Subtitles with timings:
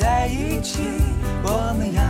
[0.00, 0.78] 在一起，
[1.42, 2.02] 我们要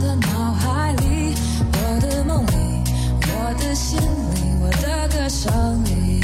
[0.00, 1.34] 的脑海里，
[1.72, 2.82] 我的梦里，
[3.22, 6.22] 我的心里，我的歌声里。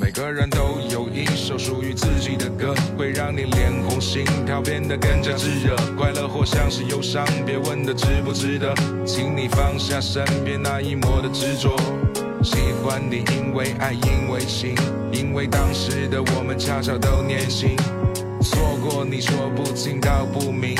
[0.00, 5.76] 每个人都有一首属于自己的歌，会让你脸红，心跳变得更加炙热。
[5.96, 8.74] 快乐或像是忧伤，别问的值不值得，
[9.06, 11.76] 请你放下身边那一抹的执着。
[12.42, 14.74] 喜欢你，因为爱，因为情，
[15.12, 17.76] 因为当时的我们恰巧都年轻。
[18.40, 20.76] 错过你说不清道不明，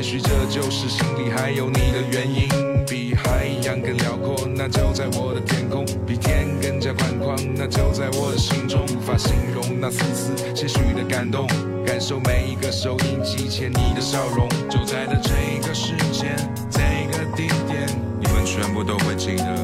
[0.00, 2.48] 也许这就是心里还有你的原因。
[2.86, 8.80] 比海洋更辽阔，那就在我的天空；比天更加宽广，那就在我的心中。
[8.96, 11.46] 无法形容那丝丝些许的感动，
[11.84, 14.48] 感受每一个收音机前你的笑容。
[14.70, 16.34] 就在了这个时间，
[16.70, 16.80] 这
[17.12, 17.86] 个地点，
[18.18, 19.54] 你们全部都会记得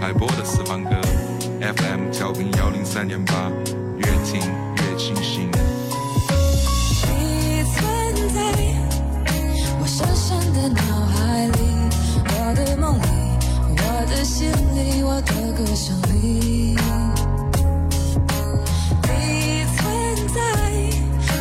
[0.00, 0.90] 海波的私房歌
[1.60, 3.48] ，FM 调频幺零三点八，
[3.98, 4.40] 越听
[4.74, 5.48] 越清新。
[10.60, 11.52] 的脑海里，
[12.26, 13.06] 我的梦里，
[13.76, 16.76] 我的心里，我的歌声里。
[19.04, 20.40] 你存在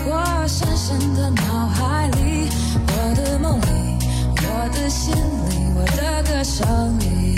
[0.05, 2.47] 我深深的脑海里，
[2.85, 3.97] 我的梦里，
[4.35, 7.35] 我的心里，我的歌声里。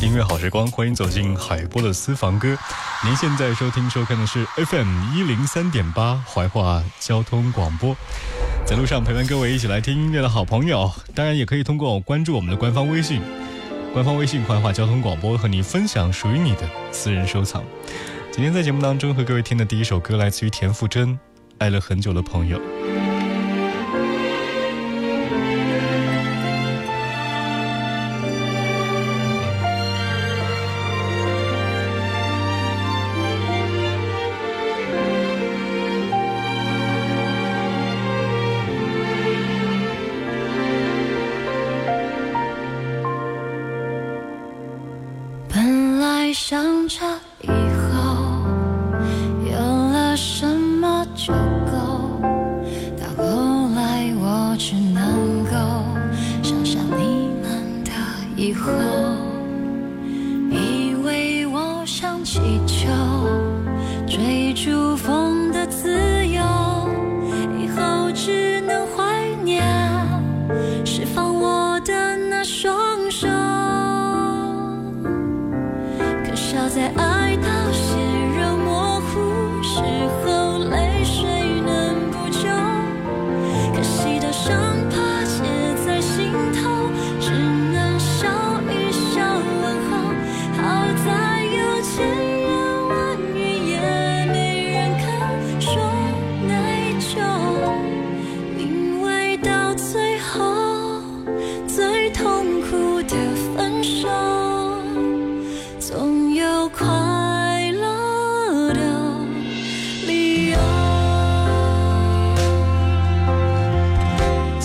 [0.00, 2.58] 音乐好时光，欢迎走进海波的私房歌。
[3.04, 7.96] 您现在收听收看的是 FM 一零三点八怀化交通广播，
[8.68, 13.22] 在路上陪伴各位一起来听音乐的好朋友，当然也可以通过关注我们的官方微信，
[13.94, 17.64] 官方微信快话交通广播和你分享属于你的私人收藏。
[18.30, 21.08] 今天在节目当中和各位听的第一首歌来自于田馥甄，
[21.56, 22.58] 《爱了很久的朋友》。
[62.68, 63.07] 就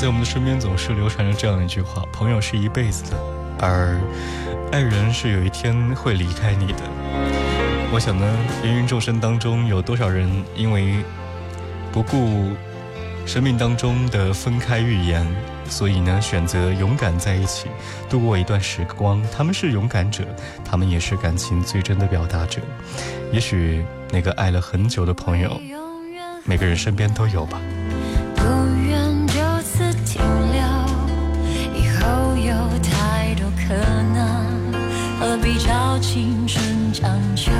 [0.03, 3.17] 在我们的身边总是流传着这样一句话：朋友是一辈子的，
[3.61, 3.97] 而
[4.69, 6.79] 爱人是有一天会离开你的。
[7.89, 10.95] 我想呢，芸芸众生当中有多少人因为
[11.89, 12.51] 不顾
[13.25, 15.25] 生命当中的分开预言，
[15.69, 17.69] 所以呢选择勇敢在一起，
[18.09, 19.23] 度过一段时光。
[19.31, 20.25] 他们是勇敢者，
[20.65, 22.59] 他们也是感情最真的表达者。
[23.31, 25.57] 也许那个爱了很久的朋友，
[26.43, 27.57] 每个人身边都有吧。
[35.99, 37.51] 青春将就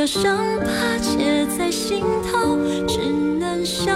[0.00, 2.56] 的伤疤结在心头，
[2.88, 3.02] 只
[3.38, 3.92] 能笑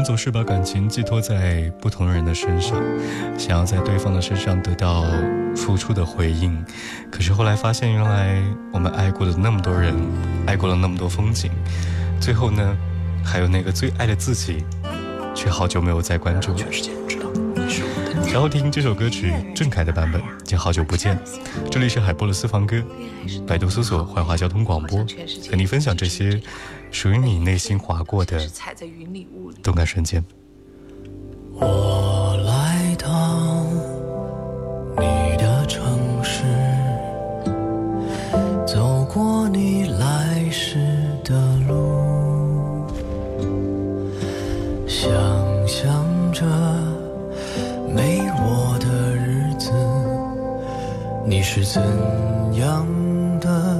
[0.00, 2.82] 们总是把感情寄托在不同人的身上，
[3.36, 5.04] 想要在对方的身上得到
[5.54, 6.64] 付出的回应，
[7.10, 8.42] 可是后来发现，原来
[8.72, 9.94] 我们爱过的那么多人，
[10.46, 11.50] 爱过了那么多风景，
[12.18, 12.74] 最后呢，
[13.22, 14.64] 还有那个最爱的自己，
[15.34, 16.58] 却好久没有再关注了。
[18.32, 21.18] 然后听这首歌曲郑恺的版本，叫《好久不见》。
[21.68, 22.80] 这里是海波的私房歌，
[23.44, 25.04] 百度搜索“怀化交通广播”，
[25.50, 26.40] 和你分享这些
[26.92, 28.40] 属于你内心划过的。
[29.64, 30.24] 动感瞬间。
[31.54, 33.66] 我来到
[34.96, 36.44] 你的城市，
[38.64, 40.78] 走过你来时
[41.24, 41.34] 的
[41.68, 42.86] 路，
[44.86, 45.10] 想
[45.66, 46.46] 象着
[51.52, 51.82] 是怎
[52.54, 52.86] 样
[53.40, 53.79] 的？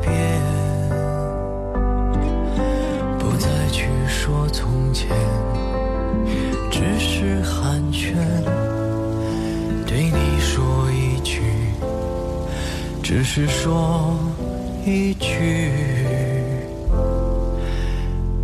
[0.00, 0.40] 变，
[3.18, 5.08] 不再去说从前，
[6.70, 8.14] 只是寒暄，
[9.86, 11.42] 对你说一句，
[13.02, 14.16] 只是说
[14.84, 15.70] 一句，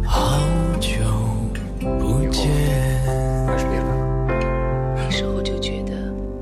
[0.05, 0.39] 好
[0.81, 0.89] 久
[1.81, 2.47] 不见。
[4.95, 5.93] 那时候就觉得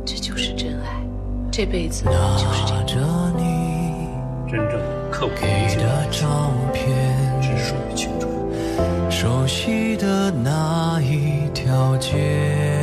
[0.04, 1.00] 这就是真爱，
[1.50, 2.87] 这辈子拿就是这样。
[2.87, 3.00] 着
[3.37, 4.09] 你
[4.49, 4.78] 真正
[5.25, 6.85] 刻骨铭给的照片，
[9.11, 12.74] 熟悉的那一条街，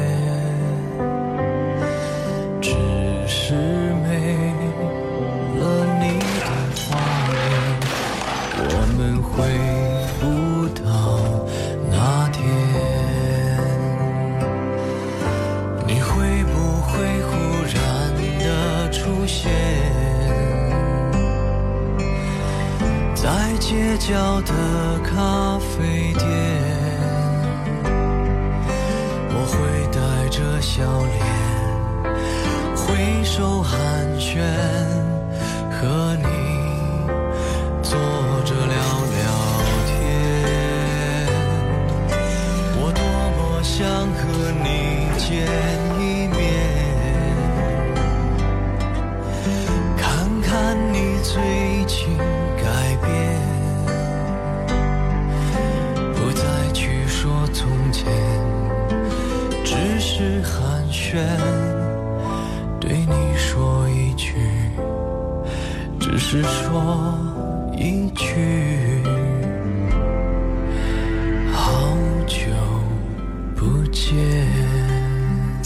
[24.08, 25.51] 角的咖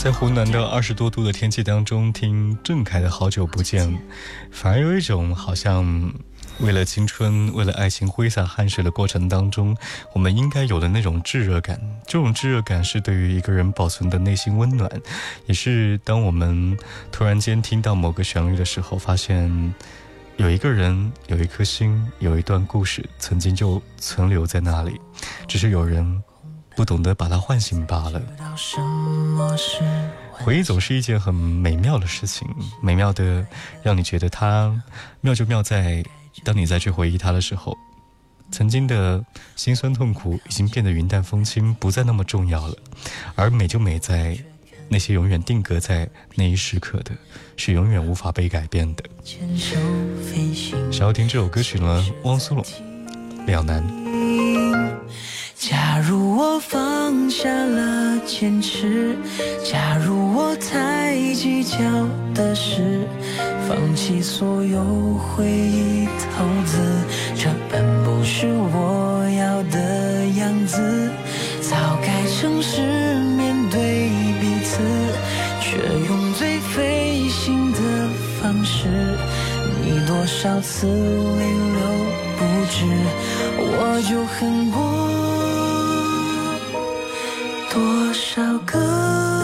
[0.05, 3.89] 在湖南的二十多度的天气当中，听郑恺的《好久不见》，
[4.51, 6.13] 反而有一种好像
[6.59, 9.75] 为了青春、为了爱情挥洒汗水的过程当中，
[10.13, 11.81] 我们应该有的那种炙热感。
[12.05, 14.87] 这种炙热感是对于一个人保存的内心温暖，
[15.47, 16.77] 也是当我们
[17.11, 19.73] 突然间听到某个旋律的时候，发现
[20.37, 25.01] 有一个人、有一颗心、有一段故事，曾经就存留在那里，
[25.47, 26.23] 只是有人
[26.75, 28.21] 不懂得把它唤醒罢了。
[30.31, 32.47] 回忆总是一件很美妙的事情，
[32.81, 33.45] 美妙的
[33.81, 34.81] 让你觉得它
[35.21, 36.03] 妙就妙在，
[36.43, 37.77] 当你再去回忆它的时候，
[38.51, 39.23] 曾经的
[39.55, 42.75] 辛酸痛苦已经变得云淡风轻，不再那么重要了。
[43.35, 44.37] 而美就美在
[44.87, 47.11] 那些永远定格在那一时刻的，
[47.57, 49.03] 是永远无法被改变的。
[50.91, 52.65] 想要听这首歌曲呢，汪苏泷，
[53.47, 53.81] 两难。
[55.55, 59.15] 假如我放下了坚持，
[59.63, 61.77] 假如我太计较
[62.33, 63.07] 的是
[63.65, 66.77] 放弃所有回忆投资，
[67.37, 71.09] 这本不是我要的样子。
[71.61, 72.81] 早该诚实
[73.37, 74.09] 面对
[74.41, 74.81] 彼此，
[75.61, 75.77] 却
[76.09, 77.79] 用最费心的
[78.41, 78.89] 方式。
[79.81, 81.45] 你多少次泪
[81.77, 81.79] 流
[82.35, 82.85] 不止，
[83.57, 84.94] 我就恨过。
[87.75, 89.34] 多少个？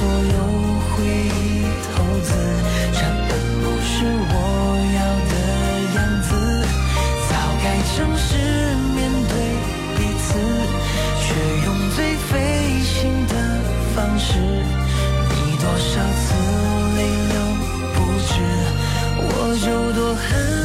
[0.00, 0.16] 所有
[0.96, 2.32] 回忆投资，
[2.94, 3.30] 这本
[3.60, 3.92] 不是
[4.32, 4.34] 我
[4.96, 5.32] 要的
[5.94, 6.28] 样子。
[7.28, 8.24] 早该诚实
[8.96, 9.32] 面对
[9.98, 10.26] 彼此，
[11.20, 11.28] 却
[11.66, 12.32] 用最费
[12.82, 13.34] 心的
[13.94, 14.28] 方式。
[14.38, 16.32] 你多少次
[16.96, 17.36] 泪流
[17.92, 18.32] 不止，
[19.20, 19.28] 我
[19.62, 20.59] 就多恨。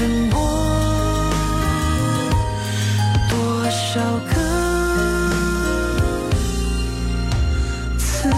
[0.00, 0.40] 沉默
[3.28, 4.34] 多少个
[7.98, 8.30] 自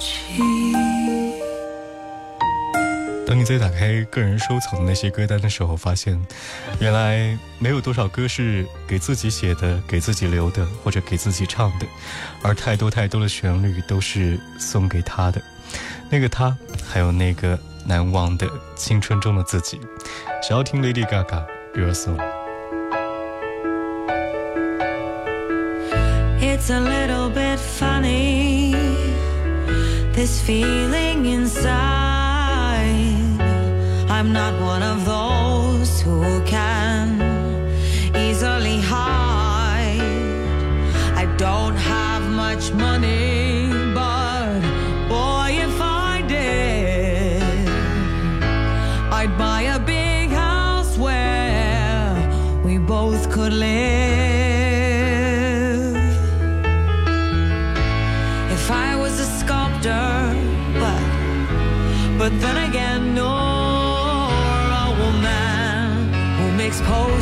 [0.00, 0.42] 己？
[3.24, 6.20] 当你在打开个人收藏的那些歌单的时候，发现
[6.80, 11.86] 原来没有多少歌是给自己写的、给自己留的，或者给自己唱的，
[12.42, 15.40] 而太多太多的旋律都是送给他的。
[16.10, 19.80] 那个他，还有那个难忘的青春中的自己。
[20.42, 22.18] 想要听 Lady Gaga Your Song。
[26.40, 28.74] It's a little bit funny,
[30.12, 31.72] this feeling inside.
[34.08, 36.81] I'm not one of those who can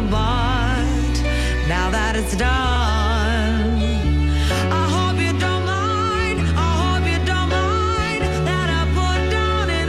[0.00, 1.14] but
[1.68, 3.82] now that it's done.
[4.80, 9.88] I hope you don't mind, I hope you don't mind that I put down in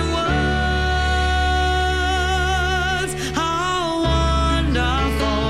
[3.03, 5.41] words how wonderful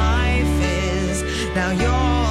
[0.00, 1.16] life is.
[1.54, 2.25] Now you're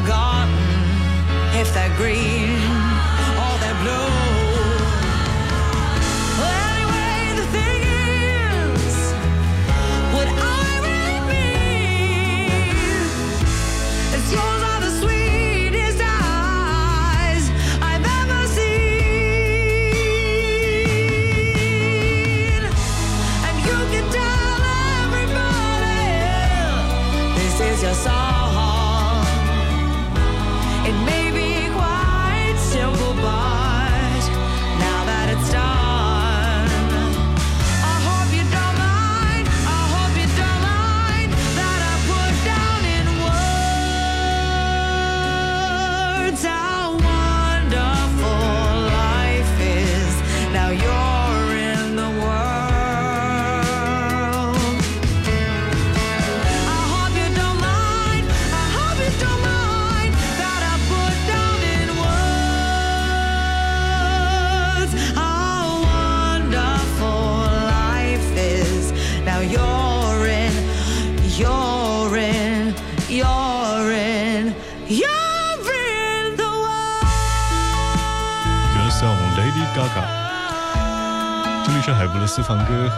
[0.00, 0.54] forgotten
[1.60, 2.49] if that green.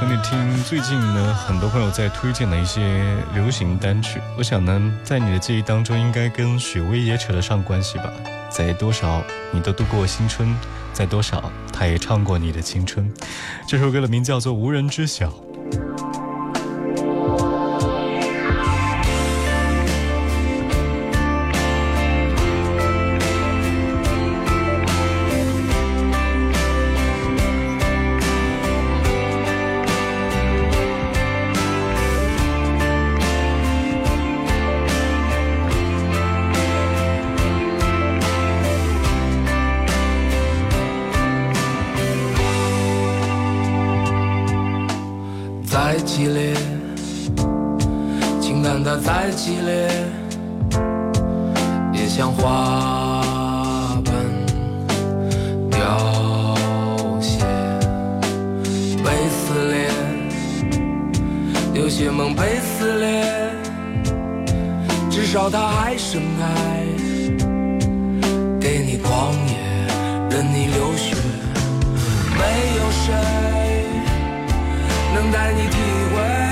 [0.05, 8.12] 给你听最近呢很多朋友在推荐的一些流行单曲我想呢在你的记忆当中应该跟许巍也扯得上关系吧。
[8.51, 10.55] 在多少你都度过青春
[10.93, 13.09] 在多少他也唱过你的青春。
[13.67, 15.33] 这首歌的名叫做无人知晓。
[62.12, 63.25] 梦被撕裂？
[65.11, 66.44] 至少它还盛开
[68.61, 69.57] 给你狂野
[70.31, 71.16] 任你流血
[72.38, 72.42] 没
[72.77, 73.12] 有谁
[75.14, 75.77] 能带你体
[76.14, 76.52] 会。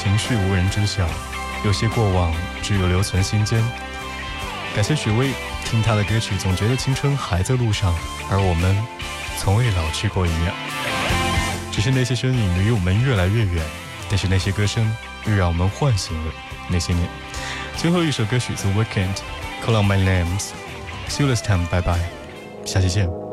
[0.00, 1.04] 情绪无人知晓，
[1.64, 2.32] 有些过往
[2.62, 3.60] 只有留存心间。
[4.72, 5.32] 感谢许巍，
[5.64, 7.92] 听他的歌曲总觉得青春还在路上，
[8.30, 8.76] 而我们
[9.38, 10.54] 从未老去过一样。
[11.72, 13.64] 只是那些身影离我们越来越远，
[14.08, 14.88] 但是那些歌声
[15.26, 16.32] 又让我们唤醒了
[16.68, 17.08] 那些年。
[17.76, 19.14] 最后一首歌曲《The Weekend》
[19.66, 21.98] ，Call on My Names，See you next time，拜拜，
[22.64, 23.27] 下期见。